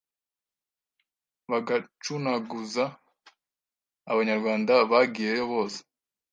bagacunaguza 1.49 2.85
Abanyarwanda 4.11 4.73
bagiyeyo 4.91 5.43
bose 5.53 5.79